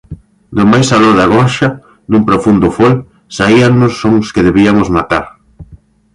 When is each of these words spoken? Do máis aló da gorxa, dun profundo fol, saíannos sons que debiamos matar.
Do 0.55 0.63
máis 0.71 0.87
aló 0.95 1.11
da 1.19 1.25
gorxa, 1.33 1.69
dun 2.09 2.23
profundo 2.29 2.67
fol, 2.77 2.93
saíannos 3.35 3.93
sons 4.01 4.25
que 4.33 4.45
debiamos 4.47 4.87
matar. 4.97 5.25